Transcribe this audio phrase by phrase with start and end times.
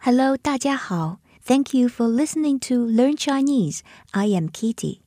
[0.00, 1.18] Hello，大家好。
[1.44, 3.80] Thank you for listening to Learn Chinese.
[4.12, 5.00] I am Kitty.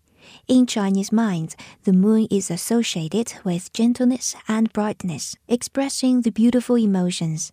[0.48, 7.50] In Chinese minds, the moon is associated with gentleness and brightness, expressing the beautiful emotions.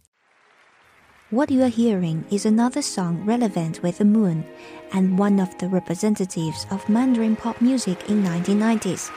[1.31, 4.45] What you are hearing is another song relevant with the moon
[4.93, 9.11] and one of the representatives of Mandarin pop music in 1990s.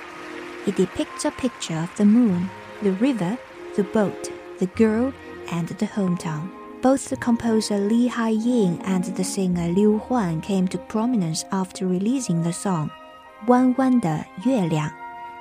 [0.65, 2.49] It depicts a picture of the moon,
[2.81, 3.37] the river,
[3.75, 5.13] the boat, the girl,
[5.51, 6.49] and the hometown.
[6.83, 12.41] Both the composer Li Haiying and the singer Liu Huan came to prominence after releasing
[12.41, 14.89] the song《弯弯的月亮》（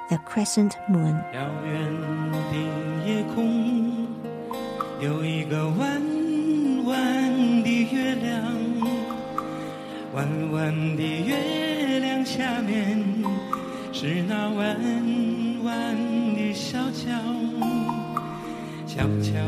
[0.08, 1.14] The Crescent Moon）。
[1.32, 1.94] 遥远
[2.32, 2.56] 的
[3.06, 4.08] 夜空
[5.00, 6.02] 有一个弯
[6.86, 8.42] 弯的月亮，
[10.14, 12.98] 弯弯的月亮下面
[13.92, 14.76] 是那弯
[15.62, 15.96] 弯
[16.34, 17.14] 的小桥，
[18.86, 19.38] 小桥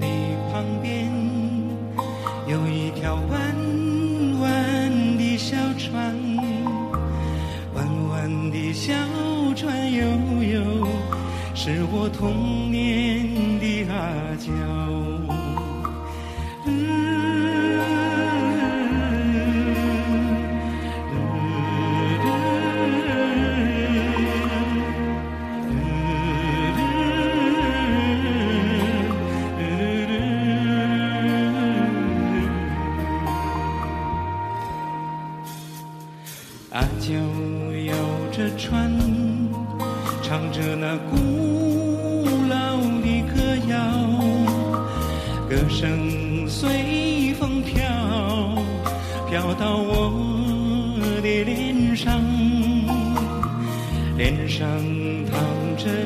[0.00, 0.06] 的
[0.52, 1.13] 旁边。
[2.55, 3.53] 有一条弯
[4.39, 6.15] 弯的小船，
[7.73, 8.93] 弯弯的小
[9.53, 10.05] 船悠
[10.41, 10.87] 悠，
[11.53, 13.27] 是我童年
[13.59, 14.74] 的阿娇。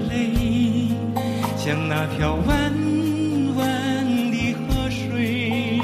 [0.08, 0.90] 泪
[1.58, 2.74] 像那条弯
[3.56, 5.82] 弯的河水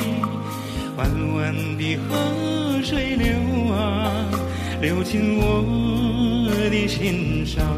[0.98, 4.12] 弯弯的河水流啊
[4.82, 7.75] 流进我的心上。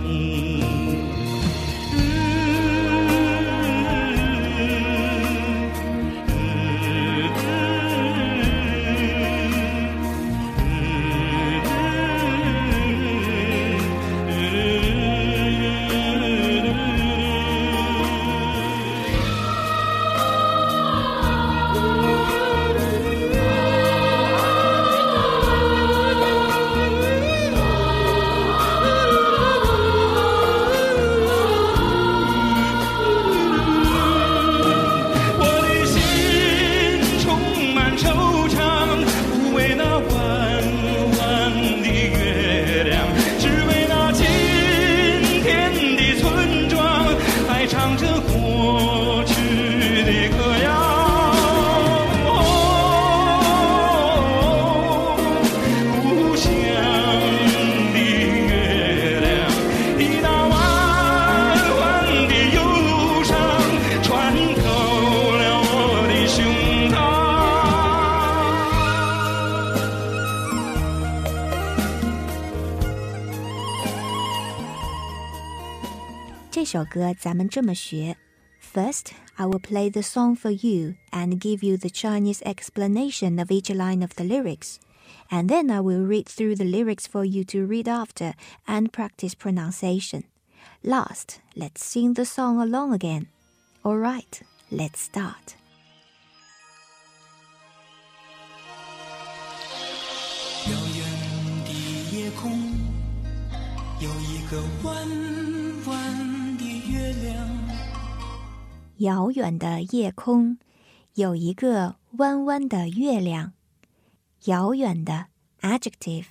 [76.77, 78.17] 首歌咱们这么学：
[78.61, 83.71] First, I will play the song for you and give you the Chinese explanation of each
[83.75, 84.77] line of the lyrics.
[85.31, 88.35] And then I will read through the lyrics for you to read after
[88.67, 90.25] and practice pronunciation.
[90.85, 93.29] Last, let's sing the song along again.
[93.85, 95.57] Alright, let's start.
[108.99, 110.59] 遥远的夜空
[111.15, 112.63] 有一个弯弯。
[112.63, 113.53] 遥远的夜空有一个弯弯的月亮。
[114.45, 115.27] 遥远的
[115.61, 116.27] adjective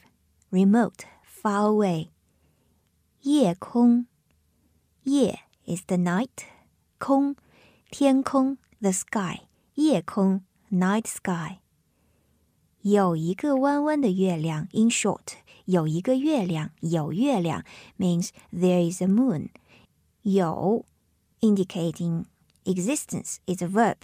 [0.50, 2.10] remote far away。
[3.22, 4.06] 夜空
[5.04, 6.30] 夜 is the night
[6.98, 7.36] 空
[7.90, 9.42] 天空 the sky
[9.76, 10.42] 夜空
[10.72, 11.60] night sky。
[12.82, 15.34] 有一个弯弯的月亮 in short
[15.66, 17.64] 有一个月亮有月亮
[18.00, 19.50] means there is a moon
[20.26, 20.86] 有
[21.42, 22.26] indicating
[22.66, 23.98] existence is a verb.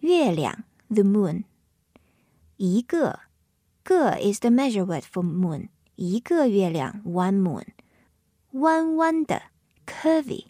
[0.00, 1.44] 月亮 the moon.
[2.56, 3.20] 一个
[3.82, 5.68] 个 is the measure word for moon.
[5.96, 7.66] 一个月亮 one moon.
[8.52, 9.42] 弯弯的
[9.86, 10.46] curvy.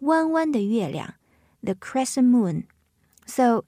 [0.00, 1.14] 弯弯的月亮
[1.62, 2.64] the crescent moon.
[3.26, 3.64] So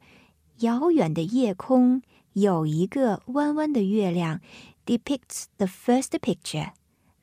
[0.59, 2.03] 遥远的夜空
[2.33, 4.41] 有一个弯弯的月亮
[4.87, 6.73] depicts the first picture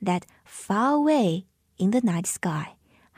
[0.00, 1.44] that far away
[1.76, 2.76] in the night sky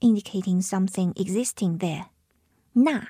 [0.00, 2.06] indicating something existing there。
[2.72, 3.08] 那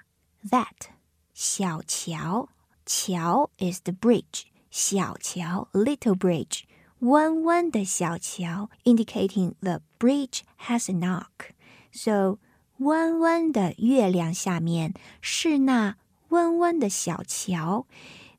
[0.49, 0.91] that
[1.35, 2.49] 小桥
[2.85, 6.62] 桥 is the bridge，小桥 little bridge，
[7.00, 12.38] 弯弯的小桥 indicating the bridge has an arc。So
[12.79, 15.97] 弯弯的月亮下面是那
[16.29, 17.87] 弯弯的小桥。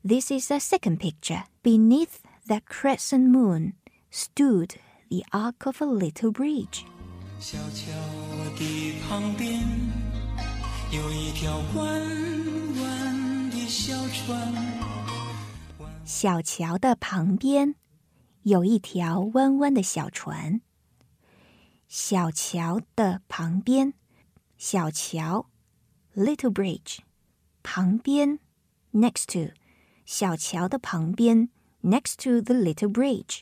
[0.04, 1.44] This is the second picture.
[1.62, 3.74] Beneath the crescent moon
[4.10, 4.74] stood
[5.08, 6.84] the arc of a little bridge.
[7.39, 7.91] 小桥
[8.57, 9.63] 的旁边
[10.91, 12.01] 有一条弯
[12.81, 14.53] 弯的小船，
[16.03, 17.75] 小桥的旁边
[18.41, 20.61] 有一条弯弯的小船。
[21.87, 23.93] 小桥的旁边，
[24.57, 25.47] 小桥
[26.15, 26.97] little bridge
[27.61, 28.39] 旁边
[28.91, 29.53] next to
[30.07, 31.49] 小桥的旁边
[31.83, 33.41] next to the little bridge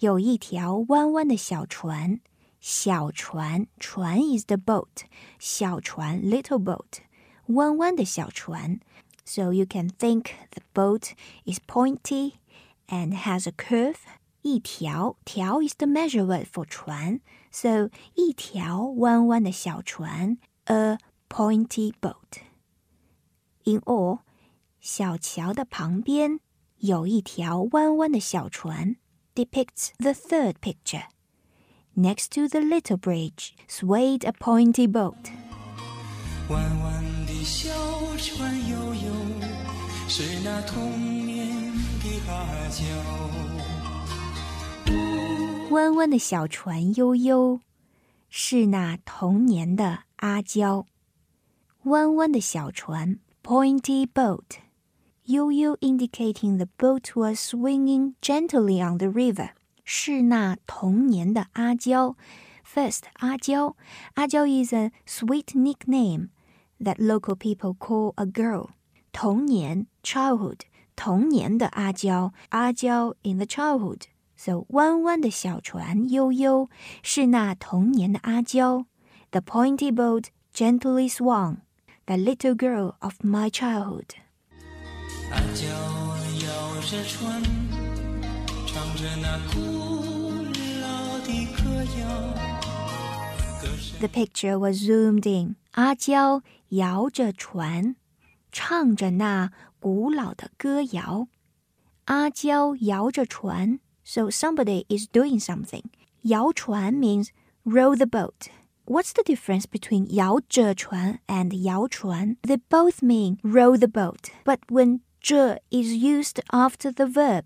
[0.00, 2.20] 有一条弯弯的小船。
[2.61, 5.05] 小船船 is the boat，
[5.39, 6.99] 小船 little boat，
[7.47, 8.79] 弯弯的小船。
[9.25, 11.11] So you can think the boat
[11.45, 12.33] is pointy
[12.87, 13.97] and has a curve.
[14.41, 17.19] 一条条 is the measure word for 船，
[17.51, 20.97] so 一条弯弯的小船，a
[21.27, 22.41] pointy boat.
[23.65, 24.19] In all，
[24.79, 26.39] 小桥的旁边
[26.77, 28.95] 有一条弯弯的小船，
[29.35, 31.07] depicts the third picture.
[31.95, 35.31] Next to the little bridge swayed a pointy boat.
[36.49, 37.71] 弯弯的小
[38.17, 39.11] 船悠悠，
[40.07, 42.85] 是那童年的阿娇。
[45.71, 47.59] 弯弯的小船悠悠，
[48.29, 50.85] 是那童年的阿娇。
[51.83, 54.59] 弯弯的小船，pointy boat，
[55.25, 59.49] 悠悠 indicating the boat was swinging gently on the river。
[59.83, 62.15] 是那童年的阿娇。
[62.65, 63.75] First，阿娇，
[64.15, 66.29] 阿娇 is a sweet nickname
[66.79, 68.69] that local people call a girl。
[69.13, 70.59] 童年，childhood，
[70.95, 76.69] 童年的阿娇，阿娇 in the childhood。So 弯弯的小船悠悠，
[77.01, 78.85] 是那童年的阿娇。
[79.31, 81.57] The pointy boat gently swung,
[82.05, 84.09] the little girl of my childhood.
[85.31, 85.65] 阿娇
[86.45, 87.41] 摇着船，
[94.00, 95.56] The picture was zoomed in.
[95.72, 97.96] 阿娇摇着船，
[98.50, 101.28] 唱着那古老的歌谣。
[102.06, 105.84] 阿娇摇着船，so somebody is doing something.
[106.22, 107.28] 摇船 means
[107.64, 108.48] row the boat.
[108.86, 112.36] What's the difference between 摇着船 and 摇船?
[112.42, 117.44] They both mean row the boat, but when 着 is used after the verb,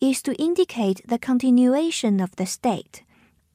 [0.00, 3.02] is to indicate the continuation of the state.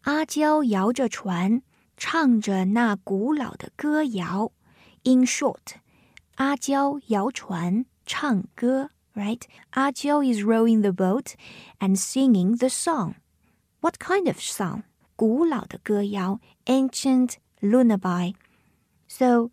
[0.01, 1.61] 阿娇摇着船，
[1.95, 4.51] 唱着那古老的歌谣。
[5.03, 5.75] In short，
[6.35, 9.41] 阿娇摇船唱歌，right？
[9.71, 11.33] 阿娇 is rowing the boat
[11.79, 13.15] and singing the song.
[13.81, 14.83] What kind of song?
[15.15, 18.33] 古老的歌谣，ancient lullaby.
[19.07, 19.49] So，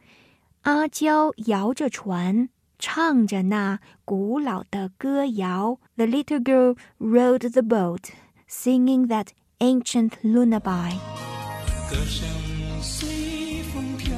[0.62, 2.48] 阿娇摇着船，
[2.82, 5.78] 唱着那古老的歌谣。
[5.96, 8.10] The little girl rowed the boat,
[8.48, 10.92] singing that ancient lullaby.
[11.90, 12.28] 歌声
[12.80, 14.16] 随风飘，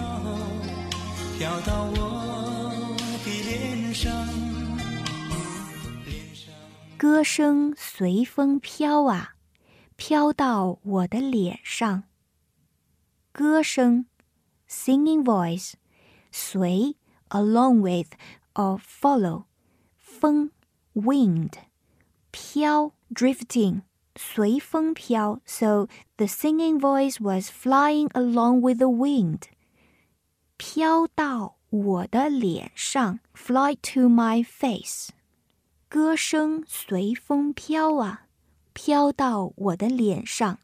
[1.39, 4.13] 飘到我的脸上，
[6.05, 6.53] 脸上。
[6.99, 9.35] 歌声随风飘啊，
[9.97, 12.05] 飘到我的脸上。
[13.33, 14.07] 歌声，
[14.69, 15.75] singing voice，
[16.33, 16.97] 随
[17.31, 18.09] along with
[18.55, 19.45] or follow，
[19.99, 20.51] 风
[20.95, 21.53] wind，
[22.31, 23.83] 飘 drifting，
[24.17, 25.41] 随风飘。
[25.47, 29.43] So the singing voice was flying along with the wind，
[30.57, 35.11] 飘到我的脸上，fly to my face。
[35.89, 38.27] 歌声随风飘啊，
[38.73, 40.59] 飘到我的脸上。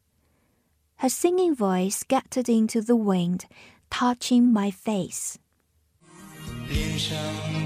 [0.99, 3.43] Her singing voice scattered into the wind,
[3.91, 5.37] touching my face.
[6.74, 7.18] 脸上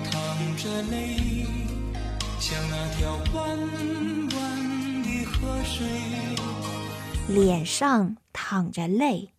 [0.09, 1.45] 淌着泪，
[2.39, 3.59] 像那条弯
[4.31, 5.85] 弯的河水。
[7.27, 9.29] 脸上淌着泪，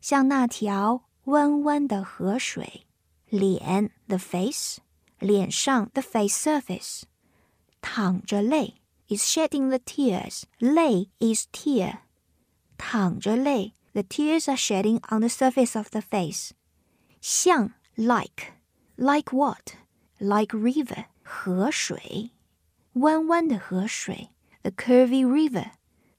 [0.00, 2.86] 像那条弯弯的河水。
[3.28, 4.76] 脸 the face，
[5.18, 7.02] 脸上 the face surface，
[7.82, 8.74] 淌着泪
[9.08, 10.44] is shedding the tears.
[10.58, 12.02] 泪 is tear.
[12.78, 16.50] 淌着泪 the tears are shedding on the surface of the face.
[17.20, 18.59] 像 like
[18.99, 19.75] like what?
[20.19, 22.31] Like river 河水，
[22.93, 24.29] 弯弯的河水
[24.61, 25.71] the curvy river.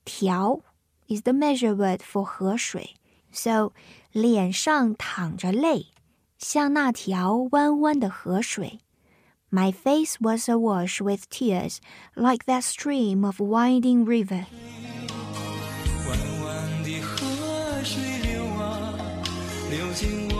[0.05, 0.61] 条
[1.09, 2.97] is the measure word for 河水，
[3.33, 3.73] so
[4.13, 5.87] 脸上淌着泪，
[6.39, 8.81] 像那条弯弯的河水。
[9.51, 11.79] My face was awash with tears,
[12.15, 14.45] like that stream of winding river.
[16.07, 18.93] 弯弯的河水流啊，
[19.71, 20.40] 流进我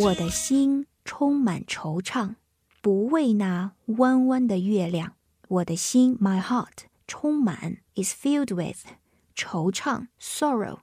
[0.00, 2.34] 我的心充满惆怅，
[2.82, 5.12] 不为那弯弯的月亮。
[5.46, 8.80] 我的心，my heart，充满 is filled with。
[9.36, 10.78] 惆怅 sorrow，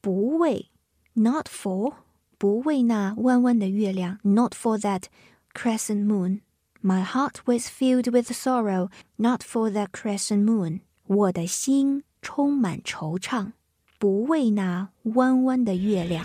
[0.00, 0.70] 不为
[1.12, 1.94] not for，
[2.38, 5.04] 不为那弯弯的月亮，not for that
[5.52, 6.40] crescent moon。
[6.82, 10.80] My heart was filled with sorrow, not for that crescent moon。
[11.06, 13.52] 我的心充满惆怅，
[13.98, 16.24] 不为那弯弯的月亮，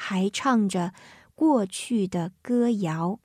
[0.00, 0.92] 还唱着。
[1.36, 3.20] 过去的歌谣，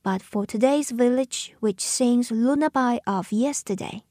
[0.00, 4.02] but for today's village which sings lullaby of yesterday。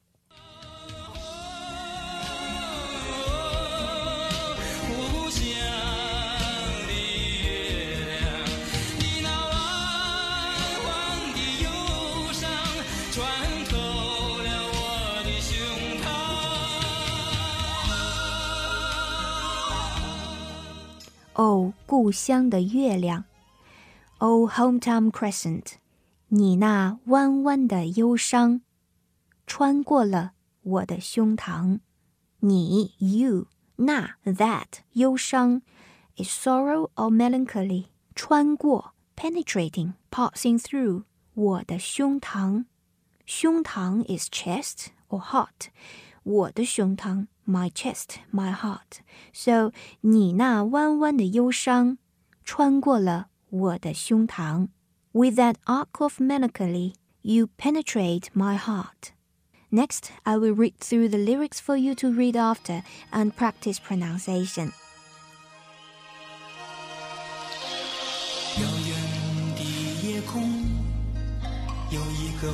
[22.10, 23.24] 故乡的月亮。
[24.18, 25.74] Oh, hometown crescent，
[26.28, 28.62] 你那弯弯的忧伤，
[29.46, 31.78] 穿过了我的胸膛。
[32.40, 35.62] 你，you，那，that，忧伤，
[36.16, 41.04] is sorrow or melancholy，穿过，penetrating，passing through
[41.34, 42.64] 我的胸膛。
[43.24, 45.68] 胸膛 is chest or heart，
[46.24, 51.98] 我的胸膛 ，my chest，my heart。So，你那弯弯的忧伤，
[52.44, 53.28] 穿过了。
[53.48, 54.68] 我的胸膛。
[55.12, 59.12] With that arc of melancholy, you penetrate my heart.
[59.70, 64.72] Next, I will read through the lyrics for you to read after and practice pronunciation.
[68.58, 68.96] 遥远
[69.56, 69.62] 的
[70.06, 70.42] 夜空
[71.90, 72.52] 有一个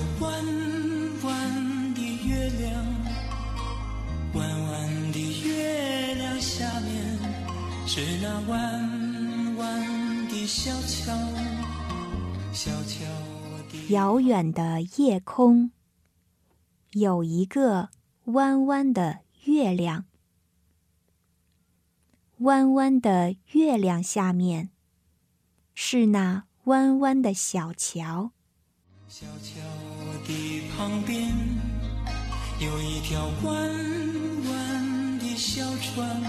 [7.98, 9.98] 是那弯弯。
[10.46, 11.12] 小桥，
[12.54, 13.04] 小桥
[13.90, 15.72] 遥远的夜空
[16.92, 17.90] 有一个
[18.26, 20.06] 弯弯的月亮，
[22.38, 24.70] 弯弯的月亮下面
[25.74, 28.32] 是那弯弯的小桥。
[29.08, 29.60] 小桥
[30.28, 31.30] 的旁边
[32.62, 33.54] 有一条弯
[34.52, 36.22] 弯的小船，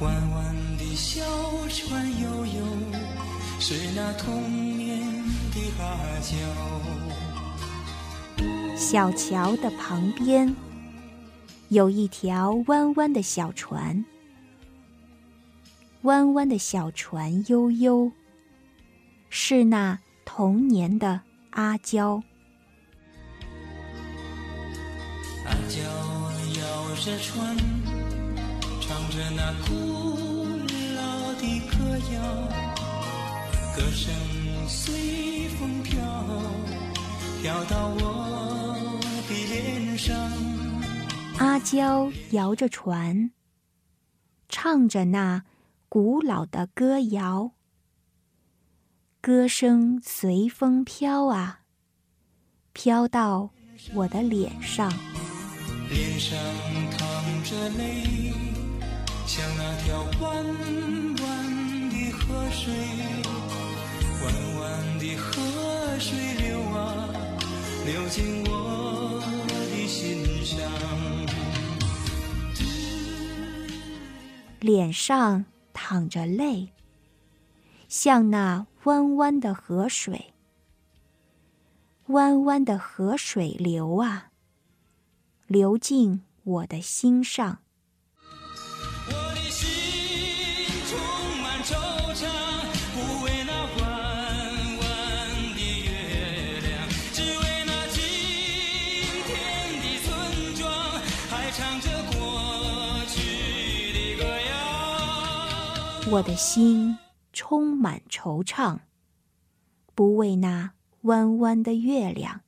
[0.00, 1.20] 弯弯的小
[1.68, 2.64] 船悠悠。
[3.62, 4.98] 是那童年
[5.52, 5.84] 的阿
[6.20, 6.34] 娇。
[8.74, 10.56] 小桥的旁边
[11.68, 14.02] 有一条弯弯的小船，
[16.02, 18.10] 弯弯的小船悠悠，
[19.28, 22.22] 是那童年的阿娇。
[25.44, 25.78] 阿娇
[26.58, 27.54] 摇着船，
[28.90, 30.16] 唱着那古
[30.96, 32.20] 老的歌谣。
[33.76, 34.12] 歌声
[34.66, 36.02] 随风飘，
[37.40, 38.90] 飘到我
[39.28, 40.12] 的脸上。
[41.38, 43.30] 阿娇摇着船，
[44.48, 45.44] 唱着那
[45.88, 47.52] 古老的歌谣，
[49.20, 51.60] 歌声随风飘啊，
[52.72, 53.50] 飘到
[53.94, 54.92] 我的脸上。
[55.88, 56.36] 脸上
[56.98, 58.32] 淌着泪，
[59.26, 60.44] 像那条弯
[61.22, 62.72] 弯的河水，
[64.22, 64.26] 弯
[64.60, 67.08] 弯的河水流啊，
[67.86, 70.68] 流进我的心上。
[74.58, 76.72] 脸上淌着泪，
[77.88, 80.34] 像那弯弯的河水，
[82.08, 84.32] 弯弯的河水流啊，
[85.46, 87.60] 流进我的心上。
[106.12, 106.98] 我的心
[107.32, 108.80] 充满惆怅，
[109.94, 112.40] 不为那弯弯的月亮，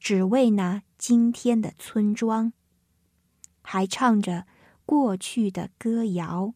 [0.00, 2.54] 只为那今天的村庄，
[3.60, 4.46] 还唱着
[4.86, 6.54] 过去的歌谣。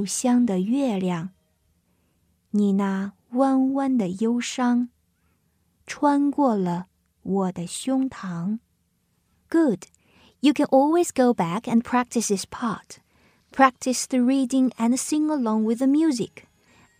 [0.00, 1.30] 故乡的月亮，
[2.50, 4.88] 你那弯弯的忧伤，
[5.86, 6.86] 穿过了
[7.22, 8.58] 我的胸膛。
[9.50, 9.84] Good.
[10.40, 12.98] You can always go back and practice this part.
[13.52, 16.44] Practice the reading and sing along with the music.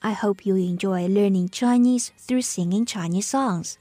[0.00, 3.76] I hope you enjoy learning Chinese through singing Chinese songs.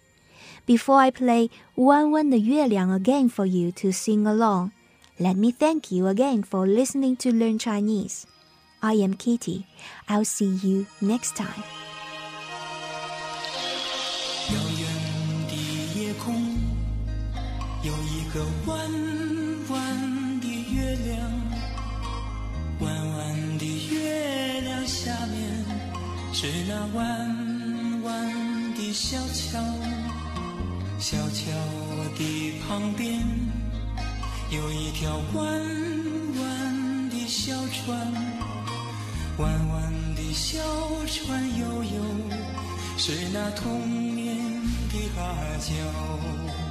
[0.65, 4.71] Before I play 弯弯的月亮 again for you to sing along,
[5.17, 8.23] let me thank you again for listening to Learn Chinese.
[8.82, 9.65] I am Kitty.
[10.08, 11.63] I'll see you next time.
[14.47, 14.88] 遥远
[15.47, 15.54] 的
[15.99, 16.36] 夜空
[17.82, 18.78] 有一个弯
[19.69, 21.17] 弯的月亮，
[22.82, 25.65] 弯弯的月亮下面
[26.32, 29.60] 是那弯弯的小桥，
[30.99, 31.51] 小桥
[32.17, 33.19] 的旁边
[34.51, 35.43] 有一条弯
[36.39, 38.13] 弯的小船，
[39.40, 40.59] 弯弯的小
[41.07, 42.40] 船悠悠。
[42.96, 44.37] 是那童年
[44.90, 46.69] 的阿娇。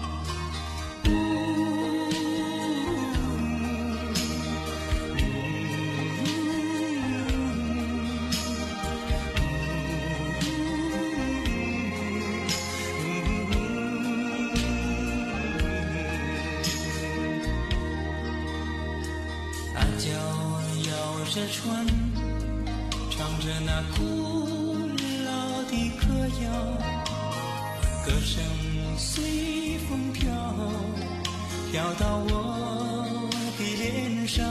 [31.72, 34.44] 飘到我的脸上，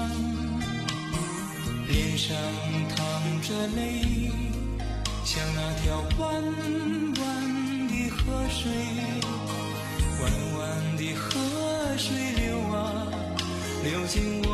[1.88, 2.36] 脸上
[2.94, 2.96] 淌
[3.42, 4.30] 着泪，
[5.24, 6.30] 像那条弯
[7.18, 7.22] 弯
[7.88, 8.16] 的河
[8.48, 8.70] 水，
[10.22, 10.22] 弯
[10.58, 11.28] 弯的河
[11.96, 12.76] 水流啊，
[13.82, 14.48] 流进我